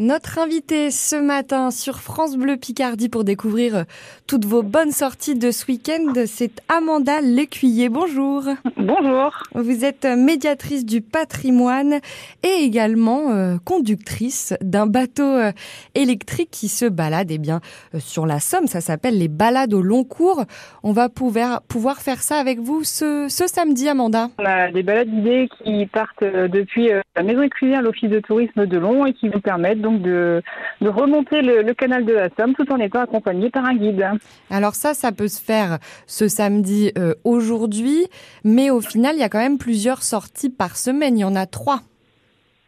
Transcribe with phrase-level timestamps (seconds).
[0.00, 3.82] Notre invité ce matin sur France Bleu Picardie pour découvrir euh,
[4.26, 7.90] toutes vos bonnes sorties de ce week-end, c'est Amanda Lecuyer.
[7.90, 8.42] Bonjour.
[8.76, 9.30] Bonjour.
[9.54, 12.00] Vous êtes médiatrice du patrimoine
[12.42, 15.52] et également euh, conductrice d'un bateau euh,
[15.94, 17.60] électrique qui se balade eh bien,
[17.98, 18.66] sur la Somme.
[18.66, 20.42] Ça s'appelle les balades au long cours.
[20.82, 24.30] On va pouvoir, pouvoir faire ça avec vous ce, ce samedi, Amanda.
[24.40, 28.76] On a des balades guidées qui partent depuis la maison écuyer, l'office de tourisme de
[28.76, 30.42] Long et qui vous permettent donc de,
[30.80, 34.04] de remonter le, canal de la Somme tout en étant accompagné par un guide.
[34.50, 38.06] Alors ça, ça peut se faire ce samedi euh, aujourd'hui,
[38.42, 41.18] mais au final, il y a quand même plusieurs sorties par semaine.
[41.18, 41.80] Il y en a trois.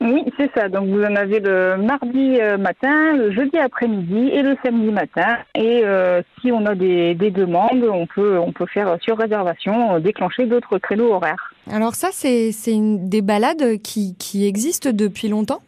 [0.02, 0.68] Oui, c'est ça.
[0.68, 5.38] Donc vous en avez le mardi euh, matin, le jeudi après-midi et le samedi matin.
[5.54, 9.98] Et euh, si on a des, des, demandes, on peut on peut faire sur réservation
[9.98, 11.54] déclencher d'autres créneaux horaires.
[11.72, 15.62] Alors ça, c'est c'est des balades qui qui existent depuis longtemps?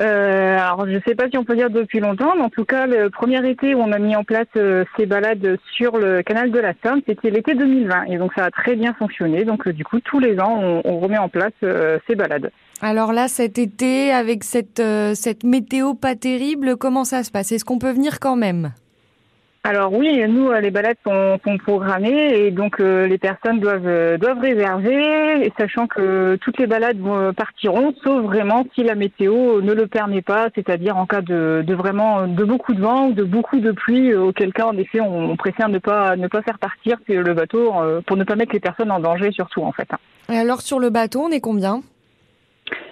[0.00, 2.64] Euh, alors, je ne sais pas si on peut dire depuis longtemps, mais en tout
[2.64, 6.22] cas, le premier été où on a mis en place euh, ces balades sur le
[6.22, 8.04] canal de la Somme, c'était l'été 2020.
[8.04, 9.44] Et donc, ça a très bien fonctionné.
[9.44, 11.52] Donc, euh, du coup, tous les ans, on, on remet en place
[12.08, 12.50] ces balades.
[12.80, 14.82] Alors là, cet été, avec cette,
[15.14, 17.52] cette météo pas terrible, comment ça se passe?
[17.52, 18.72] Est-ce qu'on peut venir quand même?
[19.64, 23.86] Alors oui, nous euh, les balades sont, sont programmées et donc euh, les personnes doivent
[23.86, 26.98] euh, doivent réserver, sachant que toutes les balades
[27.36, 31.74] partiront, sauf vraiment si la météo ne le permet pas, c'est-à-dire en cas de, de,
[31.74, 35.36] vraiment de beaucoup de vent ou de beaucoup de pluie, auquel cas en effet on,
[35.36, 37.72] préfère ne pas ne pas faire partir le bateau
[38.04, 39.88] pour ne pas mettre les personnes en danger surtout en fait.
[40.28, 41.82] Et alors sur le bateau, on est combien?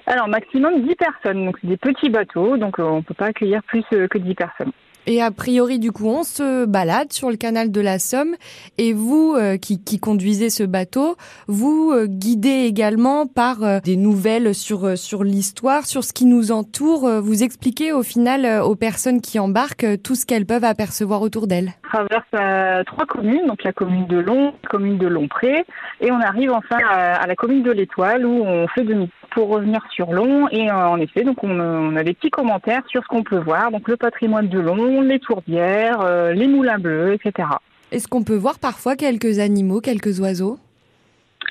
[0.07, 3.83] Alors maximum 10 personnes, donc c'est des petits bateaux, donc on peut pas accueillir plus
[3.91, 4.71] que 10 personnes.
[5.07, 8.35] Et a priori, du coup, on se balade sur le canal de la Somme.
[8.79, 11.17] Et vous, euh, qui, qui, conduisez ce bateau,
[11.49, 16.53] vous euh, guidez également par euh, des nouvelles sur sur l'histoire, sur ce qui nous
[16.53, 17.09] entoure.
[17.21, 21.73] vous expliquez au final aux personnes qui embarquent tout ce qu'elles peuvent apercevoir autour d'elles.
[21.85, 25.65] On traverse trois communes, donc la commune de Long, la commune de Longpré,
[26.01, 29.81] et on arrive enfin à, la commune de l'Étoile où on fait demi pour revenir
[29.93, 30.49] sur Long.
[30.51, 33.71] Et en effet, donc on, on a des petits commentaires sur ce qu'on peut voir,
[33.71, 37.49] donc le patrimoine de Long les tourbières, euh, les moulins bleus, etc.
[37.93, 40.59] Est-ce qu'on peut voir parfois quelques animaux, quelques oiseaux?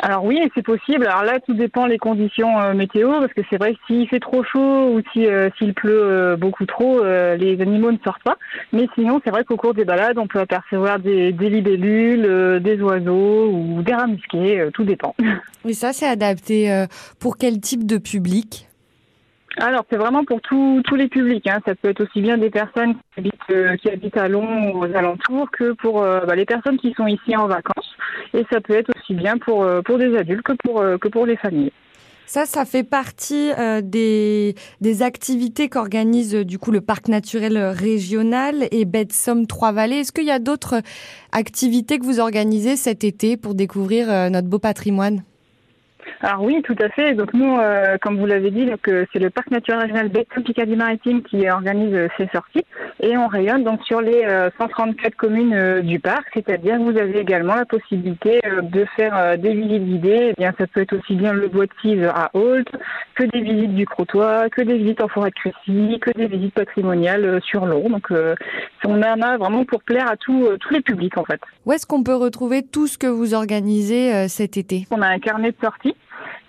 [0.01, 1.05] Alors oui, c'est possible.
[1.05, 4.19] Alors là, tout dépend des conditions euh, météo, parce que c'est vrai que s'il fait
[4.19, 8.37] trop chaud ou si euh, s'il pleut beaucoup trop, les animaux ne sortent pas.
[8.71, 13.49] Mais sinon, c'est vrai qu'au cours des balades, on peut apercevoir des, libellules, des oiseaux
[13.49, 14.05] ou des rats
[14.73, 15.15] tout dépend.
[15.67, 16.85] Et ça, c'est adapté
[17.19, 18.68] pour quel type de public?
[19.57, 21.47] Alors c'est vraiment pour tous les publics.
[21.47, 21.59] Hein.
[21.65, 24.79] Ça peut être aussi bien des personnes qui habitent, euh, qui habitent à Lyon ou
[24.79, 27.95] aux alentours que pour euh, bah, les personnes qui sont ici en vacances.
[28.33, 31.25] Et ça peut être aussi bien pour, euh, pour des adultes que pour, que pour
[31.25, 31.71] les familles.
[32.25, 33.49] Ça, ça fait partie
[33.81, 40.01] des, des activités qu'organise du coup le parc naturel régional et Bête Somme Trois-Vallées.
[40.01, 40.83] Est-ce qu'il y a d'autres
[41.31, 45.23] activités que vous organisez cet été pour découvrir notre beau patrimoine?
[46.21, 47.13] Alors oui, tout à fait.
[47.13, 50.41] Donc nous, euh, comme vous l'avez dit, donc euh, c'est le parc naturel régional Béton
[50.41, 52.65] Picardie Maritime qui organise euh, ces sorties
[53.01, 54.27] et on rayonne donc sur les
[54.59, 59.85] 134 communes du parc, c'est-à-dire que vous avez également la possibilité de faire des visites
[59.85, 60.27] guidées.
[60.31, 62.67] Eh bien, ça peut être aussi bien le bois de à Holt
[63.15, 66.53] que des visites du Crotoy, que des visites en forêt de Crécy, que des visites
[66.53, 67.87] patrimoniales sur l'eau.
[67.87, 68.11] Donc
[68.85, 71.39] on en a vraiment pour plaire à tous tous les publics en fait.
[71.65, 74.87] Où est-ce qu'on peut retrouver tout ce que vous organisez cet été?
[74.91, 75.95] On a un carnet de sorties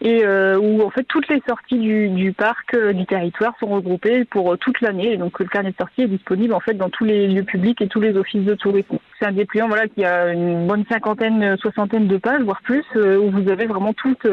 [0.00, 3.66] et euh, où en fait toutes les sorties du, du parc, euh, du territoire sont
[3.66, 5.12] regroupées pour euh, toute l'année.
[5.12, 7.80] Et donc le carnet de sortie est disponible en fait dans tous les lieux publics
[7.82, 8.98] et tous les offices de tourisme.
[9.20, 13.30] C'est un dépliant voilà qui a une bonne cinquantaine, soixantaine de pages, voire plus, où
[13.30, 14.26] vous avez vraiment toutes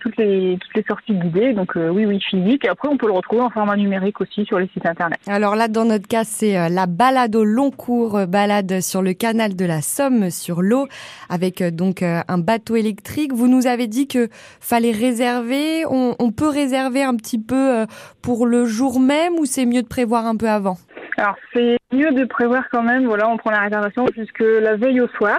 [0.00, 1.54] toutes les toutes les sorties guidées.
[1.54, 2.64] Donc oui oui physique.
[2.66, 5.18] Et après on peut le retrouver en format numérique aussi sur les sites internet.
[5.26, 9.56] Alors là dans notre cas c'est la balade au long cours, balade sur le canal
[9.56, 10.86] de la Somme sur l'eau
[11.30, 13.32] avec donc un bateau électrique.
[13.32, 14.28] Vous nous avez dit que
[14.60, 17.86] fallait réserver on, peut réserver un petit peu euh,
[18.22, 20.76] pour le jour même ou c'est mieux de prévoir un peu avant?
[21.16, 23.06] Alors c'est mieux de prévoir quand même.
[23.06, 25.38] Voilà, on prend la réservation jusque la veille au soir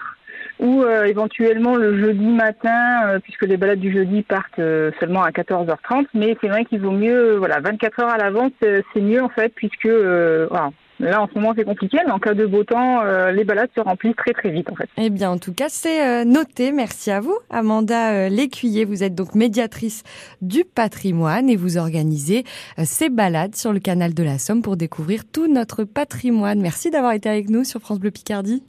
[0.59, 4.61] ou euh, éventuellement le jeudi matin, euh, puisque les balades du jeudi partent
[4.99, 6.07] seulement à 14h30.
[6.13, 9.53] Mais c'est vrai qu'il vaut mieux, voilà, 24 heures à l'avance, c'est mieux en fait,
[9.55, 13.31] puisque voilà, Là, en ce moment, c'est compliqué, mais en cas de beau temps, euh,
[13.31, 14.87] les balades se remplissent très très vite, en fait.
[14.97, 16.71] Eh bien, en tout cas, c'est euh, noté.
[16.71, 18.85] Merci à vous, Amanda euh, Lécuyer.
[18.85, 20.03] Vous êtes donc médiatrice
[20.41, 22.45] du patrimoine et vous organisez
[22.83, 26.61] ces balades sur le canal de la Somme pour découvrir tout notre patrimoine.
[26.61, 28.63] Merci d'avoir été avec nous sur France Bleu Picardie.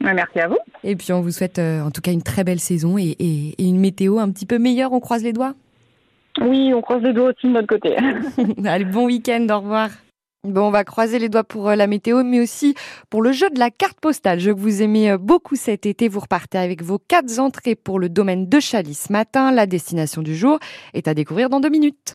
[0.00, 0.58] Merci à vous.
[0.82, 3.78] Et puis, on vous souhaite en tout cas une très belle saison et, et une
[3.78, 4.92] météo un petit peu meilleure.
[4.92, 5.54] On croise les doigts.
[6.40, 7.96] Oui, on croise les doigts aussi de notre côté.
[8.64, 9.90] Allez, bon week-end, au revoir.
[10.44, 12.74] Bon, on va croiser les doigts pour euh, la météo, mais aussi
[13.08, 14.40] pour le jeu de la carte postale.
[14.40, 16.06] Je vous aimez euh, beaucoup cet été.
[16.06, 19.52] Vous repartez avec vos quatre entrées pour le domaine de Chalis ce matin.
[19.52, 20.58] La destination du jour
[20.92, 22.12] est à découvrir dans deux minutes.